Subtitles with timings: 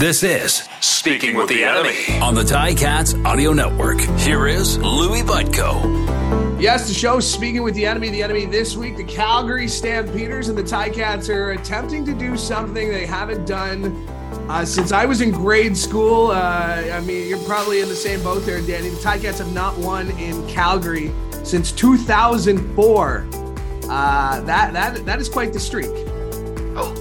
[0.00, 4.00] This is Speaking with the Enemy on the Ticats Audio Network.
[4.18, 6.58] Here is Louis Butko.
[6.58, 8.08] Yes, the show Speaking with the Enemy.
[8.08, 12.88] The Enemy this week, the Calgary Stampeders and the Ticats are attempting to do something
[12.88, 13.94] they haven't done
[14.48, 16.30] uh, since I was in grade school.
[16.30, 18.88] Uh, I mean, you're probably in the same boat there, Danny.
[18.88, 21.12] The Ty Cats have not won in Calgary
[21.42, 23.26] since 2004.
[23.90, 25.90] Uh, that that that is quite the streak.
[26.74, 26.94] Oh,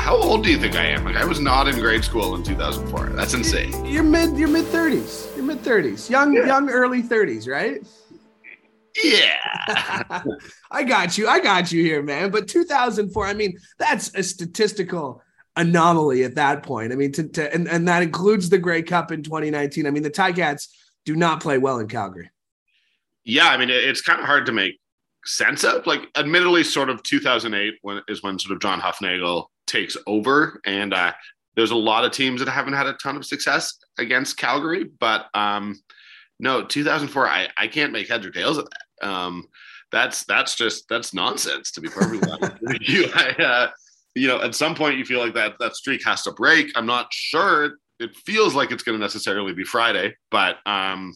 [0.00, 1.04] how old do you think I am?
[1.04, 3.10] Like I was not in grade school in 2004.
[3.10, 3.84] That's insane.
[3.84, 5.34] You're mid you're mid 30s.
[5.36, 6.08] You're mid 30s.
[6.10, 6.46] Young Yeah.
[6.46, 7.80] young early 30s, right?
[9.04, 10.22] Yeah.
[10.70, 11.28] I got you.
[11.28, 12.30] I got you here, man.
[12.30, 15.22] But 2004, I mean, that's a statistical
[15.56, 16.92] anomaly at that point.
[16.92, 19.86] I mean, to, to and, and that includes the Grey Cup in 2019.
[19.86, 20.68] I mean, the Ticats
[21.04, 22.30] do not play well in Calgary.
[23.24, 24.80] yeah, I mean, it's kind of hard to make
[25.24, 25.86] sense of.
[25.86, 30.92] Like, admittedly, sort of 2008 when is when sort of John Hufnagel takes over, and
[30.92, 31.12] uh,
[31.56, 34.84] there's a lot of teams that haven't had a ton of success against Calgary.
[34.84, 35.80] But um,
[36.38, 39.08] no, 2004, I I can't make heads or tails of that.
[39.08, 39.46] Um,
[39.92, 43.08] that's that's just that's nonsense to be perfectly honest with you.
[43.14, 43.70] I, uh,
[44.14, 46.72] you know, at some point you feel like that that streak has to break.
[46.74, 47.76] I'm not sure.
[47.98, 51.14] It feels like it's going to necessarily be Friday, but um,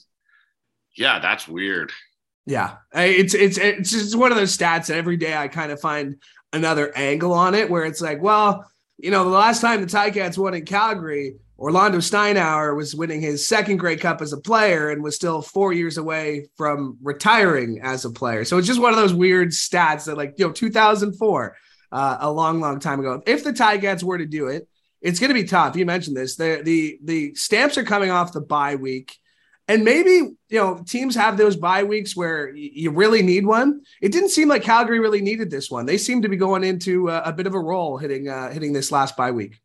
[0.97, 1.93] yeah, that's weird.
[2.47, 5.81] Yeah, it's it's it's just one of those stats that every day I kind of
[5.81, 6.17] find
[6.55, 10.39] another angle on it where it's like, well, you know, the last time the Ticats
[10.39, 15.03] won in Calgary, Orlando Steinauer was winning his second Grey Cup as a player and
[15.03, 18.45] was still four years away from retiring as a player.
[18.45, 21.57] So it's just one of those weird stats that, like, you know, 2004,
[21.93, 23.23] uh, a long, long time ago.
[23.27, 24.69] If the Ticats were to do it,
[25.01, 25.77] it's going to be tough.
[25.77, 26.35] You mentioned this.
[26.37, 29.17] The the the stamps are coming off the bye week.
[29.67, 33.81] And maybe, you know, teams have those bye weeks where you really need one.
[34.03, 35.87] It didn't seem like Calgary really needed this one.
[35.87, 38.73] They seem to be going into a, a bit of a roll hitting uh, hitting
[38.75, 39.61] this last bye week.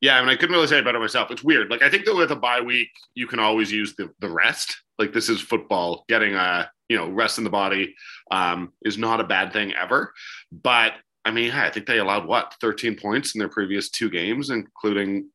[0.00, 1.30] Yeah, I mean, I couldn't really say it better myself.
[1.30, 1.70] It's weird.
[1.70, 4.82] Like, I think that with a bye week, you can always use the, the rest.
[4.98, 6.04] Like, this is football.
[6.08, 7.94] Getting a you know rest in the body
[8.30, 10.12] um, is not a bad thing ever.
[10.52, 10.94] But
[11.24, 15.30] I mean, I think they allowed what 13 points in their previous two games, including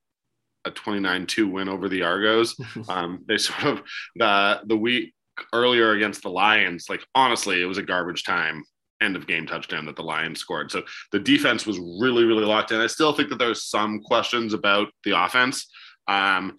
[0.68, 2.56] a 29-2 win over the Argos.
[2.90, 3.82] Um, they sort of
[4.16, 5.14] the the week
[5.54, 6.86] earlier against the Lions.
[6.90, 8.64] Like, honestly, it was a garbage time
[9.02, 10.72] end of game touchdown that the Lions scored.
[10.72, 12.80] So the defense was really, really locked in.
[12.82, 15.68] I still think that there's some questions about the offense.
[16.08, 16.58] Um,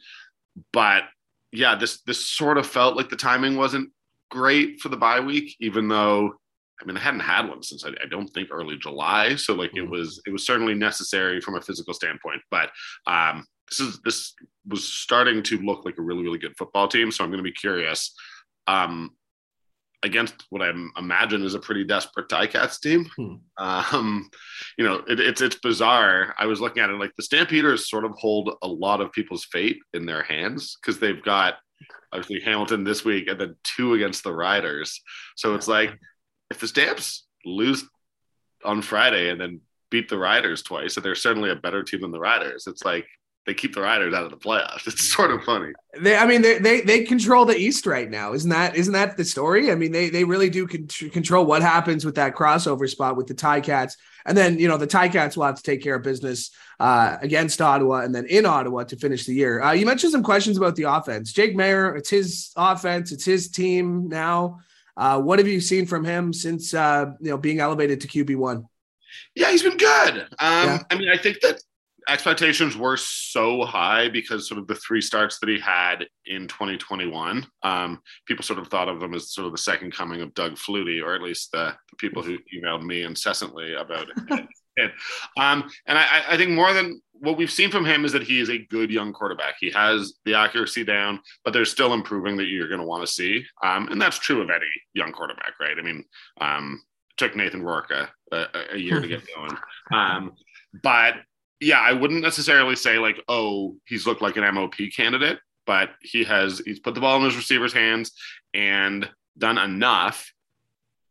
[0.72, 1.04] but
[1.52, 3.90] yeah, this this sort of felt like the timing wasn't
[4.30, 6.34] great for the bye week, even though
[6.80, 9.34] I mean I hadn't had one since I, I don't think early July.
[9.36, 9.90] So like it Mhm.
[9.90, 12.42] was it was certainly necessary from a physical standpoint.
[12.50, 12.70] But
[13.06, 14.34] um, this is this
[14.66, 17.10] was starting to look like a really, really good football team.
[17.10, 18.14] So I'm gonna be curious.
[18.66, 19.12] Um,
[20.04, 23.10] against what I imagine is a pretty desperate Ticats team.
[23.16, 23.34] Hmm.
[23.56, 24.30] Um,
[24.76, 26.34] you know, it, it's it's bizarre.
[26.38, 29.44] I was looking at it like the Stampeders sort of hold a lot of people's
[29.44, 31.54] fate in their hands because they've got
[32.12, 35.00] obviously Hamilton this week and then two against the Riders.
[35.36, 35.98] So it's like
[36.50, 37.84] if the Stamps lose
[38.64, 42.12] on Friday and then beat the Riders twice, and they're certainly a better team than
[42.12, 42.66] the Riders.
[42.66, 43.06] It's like
[43.48, 44.86] they keep the Riders out of the playoffs.
[44.86, 45.72] It's sort of funny.
[45.98, 48.34] They, I mean, they, they they control the East right now.
[48.34, 49.72] Isn't that isn't that the story?
[49.72, 53.26] I mean, they they really do con- control what happens with that crossover spot with
[53.26, 53.94] the Ticats,
[54.26, 57.62] and then you know the Ticats will have to take care of business uh, against
[57.62, 59.62] Ottawa and then in Ottawa to finish the year.
[59.62, 61.32] Uh, you mentioned some questions about the offense.
[61.32, 64.58] Jake Maier, it's his offense, it's his team now.
[64.94, 68.36] Uh, what have you seen from him since uh, you know being elevated to QB
[68.36, 68.68] one?
[69.34, 70.14] Yeah, he's been good.
[70.38, 70.82] Um, Yeah.
[70.90, 71.62] I mean, I think that
[72.08, 77.46] expectations were so high because sort of the three starts that he had in 2021.
[77.62, 80.54] Um, people sort of thought of him as sort of the second coming of Doug
[80.54, 84.48] Flutie, or at least the, the people who emailed me incessantly about it.
[84.76, 84.92] and,
[85.38, 88.40] um, and I, I think more than what we've seen from him is that he
[88.40, 89.54] is a good young quarterback.
[89.60, 93.12] He has the accuracy down, but there's still improving that you're going to want to
[93.12, 93.44] see.
[93.62, 95.76] Um, and that's true of any young quarterback, right?
[95.78, 96.04] I mean,
[96.40, 96.80] um,
[97.16, 99.56] took Nathan Rourke a, a, a year to get going.
[99.92, 100.32] Um,
[100.82, 101.14] but
[101.60, 106.24] yeah, I wouldn't necessarily say like, oh, he's looked like an MOP candidate, but he
[106.24, 108.12] has he's put the ball in his receiver's hands
[108.54, 110.32] and done enough.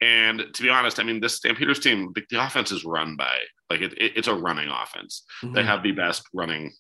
[0.01, 3.35] And to be honest, I mean, this Stampeders team, the, the offense is run by
[3.69, 5.23] like it, it- it's a running offense.
[5.53, 6.71] They have the best running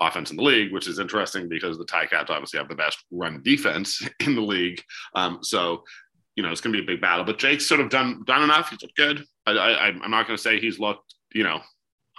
[0.00, 3.42] offense in the league, which is interesting because the Ticats obviously have the best run
[3.42, 4.82] defense in the league.
[5.14, 5.84] Um, so
[6.34, 7.24] you know it's going to be a big battle.
[7.24, 8.70] But Jake's sort of done done enough.
[8.70, 9.24] He's looked good.
[9.46, 11.14] I, I, I'm not going to say he's looked.
[11.34, 11.60] You know,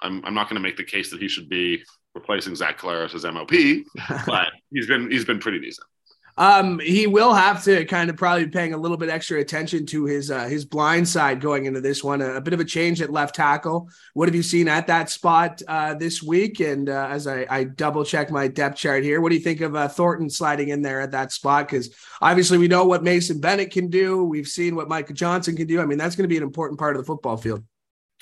[0.04, 1.84] I'm I'm not going to make the case that he should be
[2.14, 3.86] replacing Zach Collaros as MOP,
[4.28, 5.88] but he's been he's been pretty decent.
[6.36, 9.86] Um, he will have to kind of probably be paying a little bit extra attention
[9.88, 12.22] to his uh, his blind side going into this one.
[12.22, 13.88] A, a, bit of a change at left tackle.
[14.16, 16.60] What have you seen at that spot uh, this week?
[16.60, 19.62] And uh, as I, I, double check my depth chart here, what do you think
[19.62, 21.68] of uh, Thornton sliding in there at that spot?
[21.68, 24.24] Because obviously we know what Mason Bennett can do.
[24.24, 25.82] We've seen what Micah Johnson can do.
[25.82, 27.64] I mean, that's going to be an important part of the football field.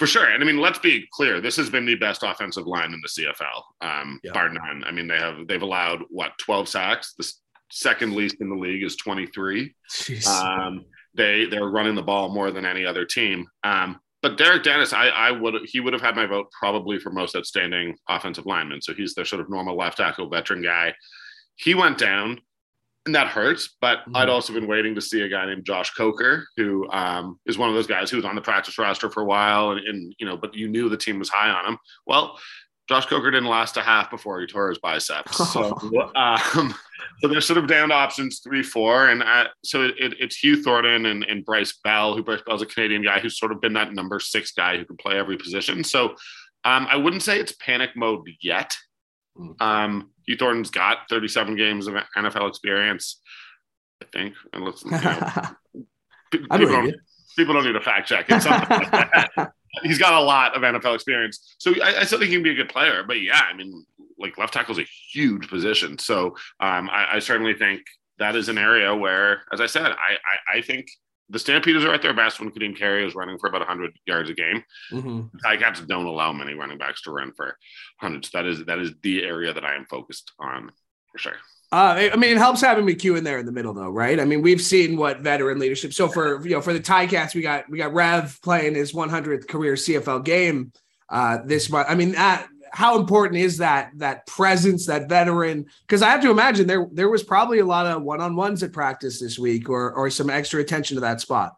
[0.01, 0.27] For sure.
[0.27, 1.39] And I mean, let's be clear.
[1.39, 4.31] This has been the best offensive line in the CFL, um, yeah.
[4.31, 4.83] bar none.
[4.83, 7.13] I mean, they have, they've allowed what, 12 sacks?
[7.19, 7.31] The
[7.69, 9.75] second least in the league is 23.
[10.27, 13.45] Um, they, they're running the ball more than any other team.
[13.63, 17.11] Um, but Derek Dennis, I, I would, he would have had my vote probably for
[17.11, 18.81] most outstanding offensive lineman.
[18.81, 20.95] So he's their sort of normal left tackle veteran guy.
[21.57, 22.41] He went down
[23.05, 23.75] and that hurts.
[23.81, 24.15] But mm-hmm.
[24.15, 27.69] I'd also been waiting to see a guy named Josh Coker, who um, is one
[27.69, 30.25] of those guys who was on the practice roster for a while, and, and, you
[30.25, 31.77] know, but you knew the team was high on him.
[32.05, 32.39] Well,
[32.87, 35.37] Josh Coker didn't last a half before he tore his biceps.
[35.53, 35.77] So,
[36.15, 36.75] um,
[37.19, 40.35] so they're sort of down to options three, four, and uh, so it, it, it's
[40.35, 43.61] Hugh Thornton and, and Bryce Bell, who Bryce Bell's a Canadian guy who's sort of
[43.61, 45.83] been that number six guy who can play every position.
[45.83, 46.15] So
[46.65, 48.75] um, I wouldn't say it's panic mode yet.
[49.37, 49.61] Mm.
[49.61, 53.19] Um, Hugh Thornton's got 37 games of NFL experience,
[54.01, 54.33] I think.
[54.53, 54.97] And let's, you know,
[56.31, 56.95] people, don't,
[57.35, 58.27] people, don't, need a fact check.
[58.29, 58.45] It's
[59.37, 59.49] like
[59.83, 62.51] He's got a lot of NFL experience, so I, I still think he can be
[62.51, 63.03] a good player.
[63.05, 63.85] But yeah, I mean,
[64.17, 67.81] like left tackle is a huge position, so um, I, I certainly think
[68.19, 70.17] that is an area where, as I said, I,
[70.53, 70.87] I, I think
[71.31, 74.29] the Stampeders are at their best when Ka'Deem Carey is running for about 100 yards
[74.29, 74.63] a game.
[74.91, 75.37] Mm-hmm.
[75.45, 77.57] Ticats don't allow many running backs to run for
[77.99, 78.29] hundreds.
[78.31, 80.71] That is that is the area that I am focused on
[81.11, 81.35] for sure.
[81.73, 84.19] Uh, I mean, it helps having McEwen in there in the middle, though, right?
[84.19, 85.93] I mean, we've seen what veteran leadership.
[85.93, 89.47] So for you know, for the Ticats, we got we got Rev playing his 100th
[89.47, 90.73] career CFL game
[91.09, 91.87] uh, this month.
[91.89, 95.65] I mean, that how important is that that presence, that veteran?
[95.87, 98.63] Because I have to imagine there there was probably a lot of one on ones
[98.63, 101.53] at practice this week, or or some extra attention to that spot.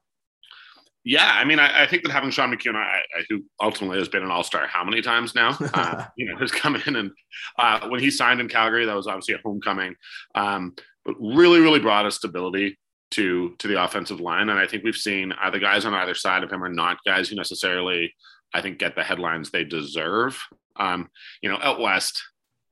[1.05, 4.07] Yeah, I mean, I, I think that having Sean McEwen, I, I, who ultimately has
[4.07, 5.57] been an All Star, how many times now?
[5.73, 7.11] Uh, you know, has come in and
[7.57, 9.95] uh, when he signed in Calgary, that was obviously a homecoming,
[10.35, 10.73] um,
[11.03, 12.77] but really, really brought a stability
[13.11, 14.49] to to the offensive line.
[14.49, 16.97] And I think we've seen uh, the guys on either side of him are not
[17.05, 18.13] guys who necessarily,
[18.53, 20.37] I think, get the headlines they deserve.
[20.75, 21.09] Um,
[21.41, 22.23] you know, out west,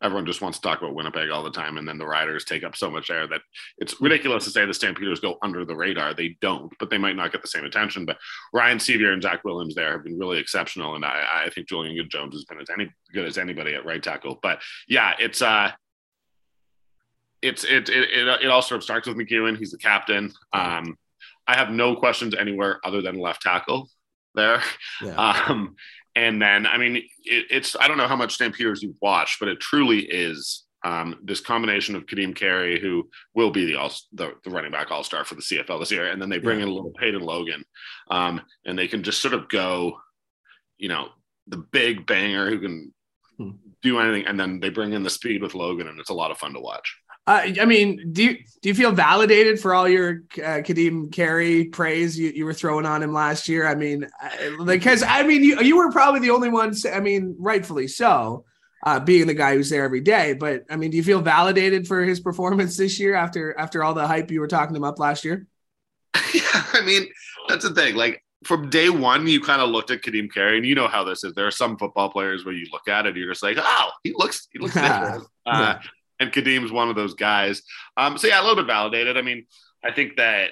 [0.01, 2.63] everyone just wants to talk about Winnipeg all the time, and then the Riders take
[2.63, 3.42] up so much air that
[3.77, 6.13] it's ridiculous to say the Stampeders go under the radar.
[6.13, 8.06] They don't, but they might not get the same attention.
[8.06, 8.18] But
[8.53, 11.95] Ryan Sceviour and Zach Williams there have been really exceptional, and I, I think Julian
[11.95, 14.39] Good Jones has been as any good as anybody at right tackle.
[14.42, 15.71] But yeah, it's uh
[17.42, 19.57] it's it it it, it all sort of starts with McEwen.
[19.57, 20.33] He's the captain.
[20.53, 20.98] Um,
[21.48, 23.89] I have no questions anywhere other than left tackle
[24.36, 24.62] there.
[25.01, 25.44] Yeah.
[25.50, 25.75] Um,
[26.16, 27.06] and then, I mean, it,
[27.50, 31.40] it's, I don't know how much Stampeders you've watched, but it truly is um, this
[31.40, 35.24] combination of Ka'Deem Carey, who will be the, all, the, the running back all star
[35.24, 36.12] for the CFL this year.
[36.12, 36.63] And then they bring yeah.
[36.66, 37.63] in a little Peyton Logan
[38.10, 39.98] um, and they can just sort of go,
[40.78, 41.10] you know,
[41.48, 42.94] the big banger who can
[43.38, 43.50] hmm.
[43.81, 44.28] do anything.
[44.28, 46.54] And then they bring in the speed with Logan and it's a lot of fun
[46.54, 46.98] to watch.
[47.28, 51.66] Uh, I mean, do you do you feel validated for all your uh, Ka'Deem Carey
[51.66, 53.68] praise you, you were throwing on him last year?
[53.68, 54.08] I mean,
[54.66, 56.74] because I mean, you, you were probably the only one.
[56.92, 58.46] I mean, rightfully so,
[58.84, 60.34] uh, being the guy who's there every day.
[60.34, 63.94] But I mean, do you feel validated for his performance this year after after all
[63.94, 65.48] the hype you were talking him up last year?
[66.34, 67.08] Yeah, I mean,
[67.50, 67.96] that's the thing.
[67.96, 71.04] Like from day one, you kind of looked at Ka'Deem Carey, and you know how
[71.04, 71.34] this is.
[71.34, 74.14] There are some football players where you look at it, you're just like, oh, he
[74.16, 74.76] looks, he looks.
[75.44, 75.80] Uh,
[76.22, 77.63] and Ka'Deem's one of those guys.
[77.98, 79.18] Um, so yeah, a little bit validated.
[79.18, 79.46] I mean,
[79.84, 80.51] I think that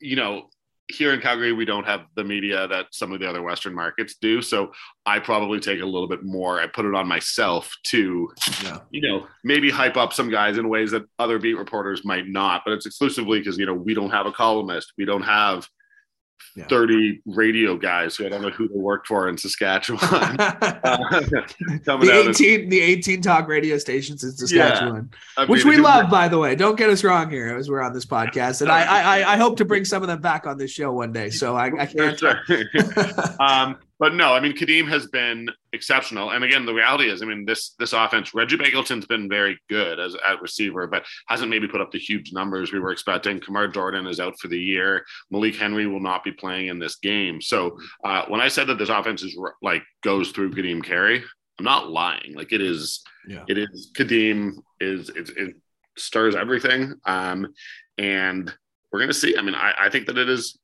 [0.00, 0.48] you know
[0.88, 4.14] here in Calgary we don't have the media that some of the other Western markets
[4.20, 4.40] do.
[4.40, 4.70] So
[5.04, 6.60] I probably take a little bit more.
[6.60, 8.28] I put it on myself to,
[8.62, 8.78] yeah.
[8.92, 12.62] you know, maybe hype up some guys in ways that other beat reporters might not.
[12.64, 15.68] But it's exclusively because you know we don't have a columnist, we don't have
[16.56, 16.66] yeah.
[16.68, 20.00] 30 radio guys who I don't know who they worked for in Saskatchewan.
[20.10, 26.10] uh, the 18 and, the 18 talk radio stations in Saskatchewan, yeah, which we love,
[26.10, 26.54] by the way.
[26.54, 28.62] Don't get us wrong here as we're on this podcast.
[28.62, 31.12] And I, I, I hope to bring some of them back on this show one
[31.12, 31.30] day.
[31.30, 32.22] So I, I can't.
[33.40, 37.26] um, but no, I mean Ka'Deem has been exceptional, and again, the reality is, I
[37.26, 41.68] mean this this offense, Reggie Begelton's been very good as at receiver, but hasn't maybe
[41.68, 43.40] put up the huge numbers we were expecting.
[43.40, 45.04] Kamar Jordan is out for the year.
[45.30, 47.40] Malik Henry will not be playing in this game.
[47.40, 51.24] So uh, when I said that this offense is like goes through Ka'Deem Carey,
[51.58, 52.34] I'm not lying.
[52.34, 53.44] Like it is, yeah.
[53.48, 55.56] it is Ka'Deem is it, it
[55.96, 57.46] stirs everything, um,
[57.98, 58.52] and
[58.92, 59.36] we're gonna see.
[59.36, 60.58] I mean, I, I think that it is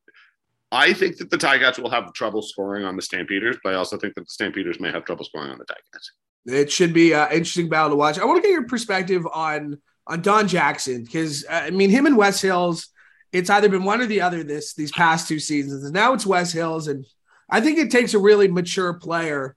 [0.72, 3.98] I think that the Ticats will have trouble scoring on the Stampeders, but I also
[3.98, 6.08] think that the Stampeders may have trouble scoring on the Ticats.
[6.46, 8.18] It should be an interesting battle to watch.
[8.18, 12.06] I want to get your perspective on on Don Jackson because uh, I mean him
[12.06, 12.88] and Wes Hills.
[13.32, 16.26] It's either been one or the other this these past two seasons, and now it's
[16.26, 17.04] Wes Hills, and
[17.50, 19.54] I think it takes a really mature player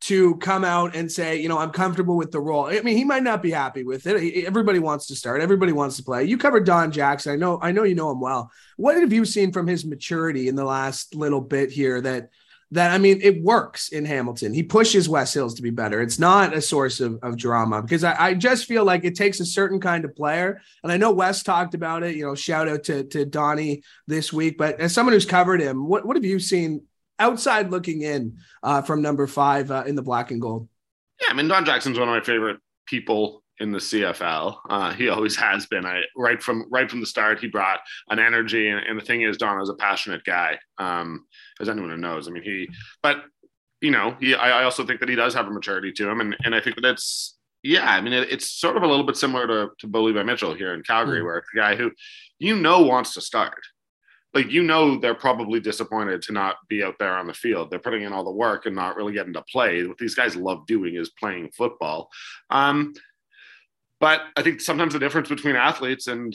[0.00, 2.66] to come out and say, you know, I'm comfortable with the role.
[2.66, 4.46] I mean, he might not be happy with it.
[4.46, 5.42] Everybody wants to start.
[5.42, 6.24] Everybody wants to play.
[6.24, 7.32] You covered Don Jackson.
[7.32, 7.58] I know.
[7.60, 8.50] I know you know him well.
[8.76, 12.00] What have you seen from his maturity in the last little bit here?
[12.00, 12.30] That
[12.72, 14.54] that I mean, it works in Hamilton.
[14.54, 16.00] He pushes Wes Hills to be better.
[16.00, 19.40] It's not a source of, of drama because I, I just feel like it takes
[19.40, 20.62] a certain kind of player.
[20.82, 22.16] And I know Wes talked about it.
[22.16, 24.56] You know, shout out to to Donnie this week.
[24.56, 26.82] But as someone who's covered him, what what have you seen
[27.20, 30.68] outside looking in uh, from number five uh, in the black and gold.
[31.20, 34.56] Yeah, I mean Don Jackson's one of my favorite people in the CFL.
[34.68, 35.86] Uh, he always has been.
[35.86, 39.22] I right from right from the start, he brought an energy, and, and the thing
[39.22, 41.26] is, Don is a passionate guy, um,
[41.60, 42.26] as anyone who knows.
[42.26, 42.68] I mean, he,
[43.02, 43.22] but
[43.80, 44.34] you know, he.
[44.34, 46.60] I, I, also think that he does have a maturity to him, and and I
[46.60, 47.36] think that it's.
[47.62, 50.22] Yeah, I mean, it, it's sort of a little bit similar to, to Bo Levi
[50.22, 51.24] Mitchell here in Calgary, mm.
[51.24, 51.90] where it's a guy who
[52.38, 53.60] you know wants to start
[54.32, 57.70] like you know they're probably disappointed to not be out there on the field.
[57.70, 59.84] They're putting in all the work and not really getting to play.
[59.86, 62.10] What these guys love doing is playing football.
[62.50, 62.94] Um,
[63.98, 66.34] but I think sometimes the difference between athletes and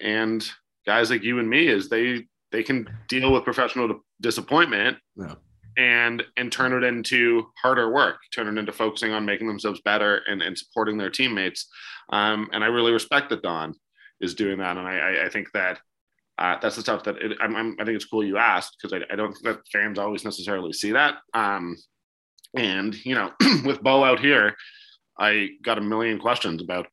[0.00, 0.48] and
[0.86, 5.34] guys like you and me is they they can deal with professional disappointment yeah.
[5.76, 10.22] and and turn it into harder work, turn it into focusing on making themselves better
[10.26, 11.68] and, and supporting their teammates.
[12.10, 13.74] Um, and I really respect that Don
[14.20, 14.76] is doing that.
[14.76, 15.78] And I, I think that
[16.38, 18.92] uh, that's the stuff that it, I'm, I'm, i think it's cool you asked because
[18.92, 21.16] I, I, don't think that fans always necessarily see that.
[21.32, 21.76] Um,
[22.54, 23.32] and you know,
[23.64, 24.54] with Bo out here,
[25.18, 26.88] I got a million questions about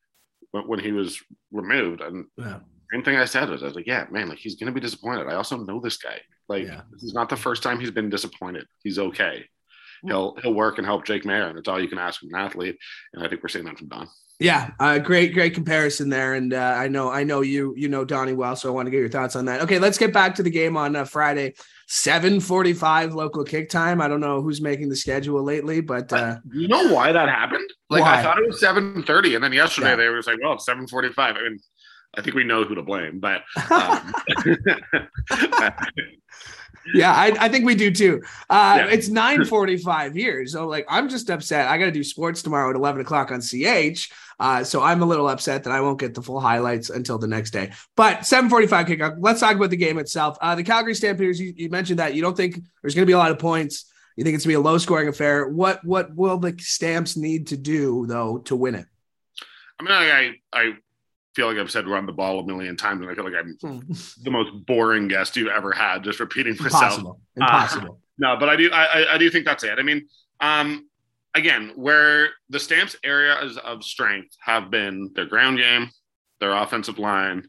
[0.52, 1.22] when, when he was
[1.52, 2.60] removed, and yeah.
[2.92, 5.28] same thing I said was I was like, yeah, man, like he's gonna be disappointed.
[5.28, 6.20] I also know this guy.
[6.48, 6.82] Like yeah.
[6.92, 8.66] this is not the first time he's been disappointed.
[8.84, 9.46] He's okay.
[10.06, 12.78] He'll he'll work and help Jake Maier, and it's all you can ask an athlete.
[13.14, 14.10] And I think we're seeing that from Don.
[14.40, 18.04] Yeah, uh, great, great comparison there, and uh, I know, I know you, you know
[18.04, 19.62] Donnie well, so I want to get your thoughts on that.
[19.62, 21.54] Okay, let's get back to the game on uh, Friday,
[21.88, 24.02] seven forty-five local kick time.
[24.02, 27.70] I don't know who's making the schedule lately, but uh, you know why that happened?
[27.90, 28.20] Like why?
[28.20, 29.96] I thought it was seven thirty, and then yesterday yeah.
[29.98, 31.36] they were like, "Well, it's seven forty-five.
[31.38, 31.60] I mean,
[32.16, 34.14] I think we know who to blame, but um,
[36.94, 38.22] yeah, I, I, think we do too.
[38.50, 38.88] Uh, yeah.
[38.88, 41.68] It's 9:45 here, so like I'm just upset.
[41.68, 44.12] I got to do sports tomorrow at 11 o'clock on CH.
[44.40, 47.28] Uh, so I'm a little upset that I won't get the full highlights until the
[47.28, 47.72] next day.
[47.96, 49.16] But 7:45 kickoff.
[49.20, 50.38] Let's talk about the game itself.
[50.42, 51.40] Uh, the Calgary Stampeders.
[51.40, 53.86] You, you mentioned that you don't think there's going to be a lot of points.
[54.16, 55.48] You think it's going to be a low scoring affair.
[55.48, 58.86] What what will the Stamps need to do though to win it?
[59.80, 60.74] I mean, I I
[61.36, 63.58] feel like I've said run the ball a million times, and I feel like I'm
[63.62, 63.94] hmm.
[64.24, 66.84] the most boring guest you've ever had, just repeating myself.
[66.84, 67.20] Impossible.
[67.36, 67.94] Impossible.
[67.94, 69.80] Uh, no, but I do I, I do think that's it.
[69.80, 70.08] I mean,
[70.40, 70.88] um,
[71.34, 75.90] again, where the Stamps areas of strength have been their ground game,
[76.40, 77.48] their offensive line,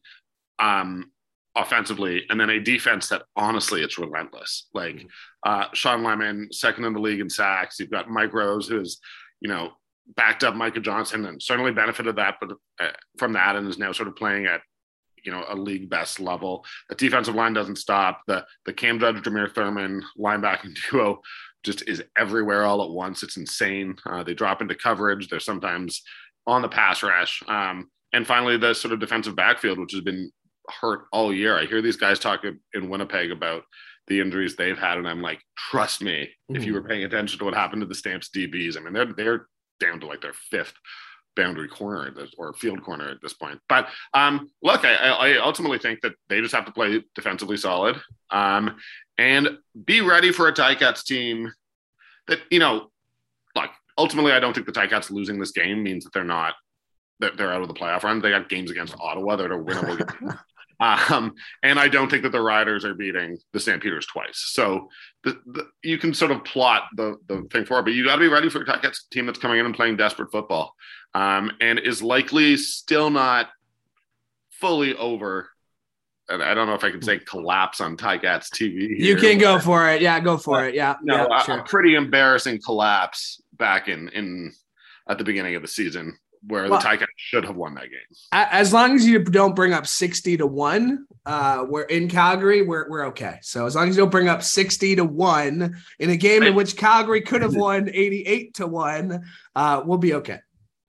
[0.59, 1.11] um,
[1.55, 4.69] offensively, and then a defense that honestly it's relentless.
[4.73, 5.07] Like mm-hmm.
[5.50, 7.79] uh, Shawn Lemon, second in the league in sacks.
[7.79, 9.00] You've got Mike Rose, who's
[9.41, 9.73] you know
[10.17, 13.93] backed up Micah Johnson and certainly benefited that, but uh, from that and is now
[13.93, 14.61] sort of playing at
[15.25, 16.65] you know a league best level.
[16.89, 18.23] The defensive line doesn't stop.
[18.27, 21.21] The the Cam Judge, Jameer Thurman linebacking duo
[21.65, 23.23] just is everywhere all at once.
[23.23, 23.97] It's insane.
[24.07, 25.29] Uh, they drop into coverage.
[25.29, 26.03] They're sometimes
[26.47, 27.43] on the pass rush.
[27.49, 30.31] Um, and finally, the sort of defensive backfield, which has been
[30.81, 31.59] hurt all year.
[31.59, 32.43] I hear these guys talk
[32.75, 33.63] in Winnipeg about
[34.07, 36.57] the injuries they've had, and I'm like, trust me, mm-hmm.
[36.57, 36.89] if you were mm-hmm.
[36.89, 39.47] paying attention to what happened to the Stamps DBs, I mean, they're they're
[39.85, 40.75] down to like their fifth
[41.37, 43.61] boundary corner or field corner at this point.
[43.69, 48.00] But um, look, I, I, ultimately think that they just have to play defensively solid
[48.31, 48.76] um,
[49.19, 51.53] and be ready for a Ticats team
[52.29, 52.91] that you know.
[53.57, 56.55] Like ultimately, I don't think the Ticats losing this game means that they're not
[57.21, 58.21] that they're out of the playoff run.
[58.21, 60.38] They got games against Ottawa that are winnable.
[60.81, 64.43] Um, and I don't think that the Riders are beating the Stampeders twice.
[64.52, 64.88] So
[65.23, 68.21] the, the, you can sort of plot the, the thing for but you got to
[68.21, 70.75] be ready for a team that's coming in and playing desperate football
[71.14, 73.49] um, and is likely still not
[74.50, 75.49] fully over.
[76.28, 78.97] And I don't know if I can say collapse on Ticats TV.
[78.97, 80.00] Here, you can go for it.
[80.00, 80.75] Yeah, go for it.
[80.75, 80.97] Yeah.
[81.02, 81.59] No, yeah, a, sure.
[81.59, 84.52] a pretty embarrassing collapse back in in
[85.09, 86.16] at the beginning of the season
[86.47, 88.19] where well, the Ticats should have won that game.
[88.33, 92.89] As long as you don't bring up 60 to 1, uh, we're in Calgary, we're,
[92.89, 93.39] we're okay.
[93.43, 96.55] So as long as you don't bring up 60 to 1 in a game in
[96.55, 99.25] which Calgary could have won 88 to 1,
[99.57, 100.41] uh, we'll be okay.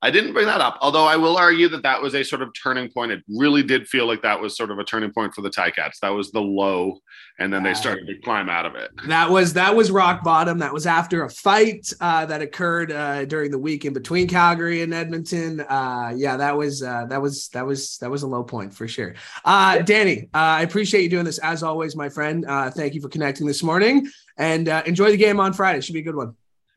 [0.02, 2.50] I didn't bring that up, although I will argue that that was a sort of
[2.52, 3.12] turning point.
[3.12, 6.00] It really did feel like that was sort of a turning point for the Ticats.
[6.02, 6.98] That was the low,
[7.38, 8.90] and then they started to climb out of it.
[9.08, 10.58] That was that was rock bottom.
[10.58, 14.82] That was after a fight uh, that occurred uh, during the week in between Calgary
[14.82, 15.60] and Edmonton.
[15.60, 18.86] Uh, yeah, that was uh, that was that was that was a low point for
[18.86, 19.14] sure.
[19.46, 22.44] Uh, Danny, uh, I appreciate you doing this as always, my friend.
[22.74, 25.80] thank you for connecting this morning, and enjoy the game on Friday.
[25.80, 26.36] Should be a good one.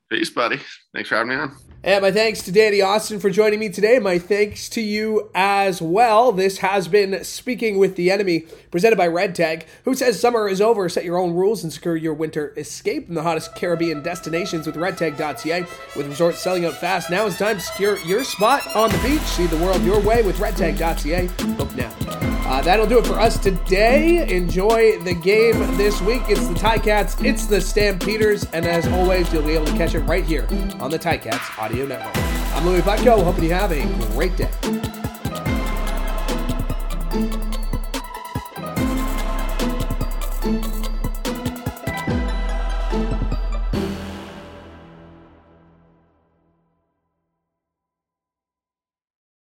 [0.09, 0.59] Peace, buddy.
[0.93, 1.55] Thanks for having me on.
[1.81, 3.99] And my thanks to Danny Austin for joining me today.
[3.99, 6.33] My thanks to you as well.
[6.33, 10.59] This has been Speaking with the Enemy, presented by Red Tag, who says summer is
[10.59, 10.89] over.
[10.89, 14.75] Set your own rules and secure your winter escape from the hottest Caribbean destinations with
[14.75, 15.65] redtag.ca.
[15.95, 19.21] With resorts selling out fast, now is time to secure your spot on the beach.
[19.21, 21.27] See the world your way with redtag.ca.
[21.55, 22.28] Book now.
[22.49, 24.27] Uh, that'll do it for us today.
[24.35, 26.23] Enjoy the game this week.
[26.27, 29.99] It's the Ticats, it's the Stampeders, and as always, you'll be able to catch it
[29.99, 30.47] right here
[30.79, 32.17] on the Ticats Audio Network.
[32.55, 34.88] I'm Louis Butko, hoping you have a great day.